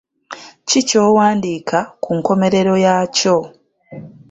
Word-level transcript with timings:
Ki 0.67 0.79
ky'owandiika 0.87 1.79
ku 2.03 2.09
nkomerero 2.17 2.73
yakyo? 2.85 3.37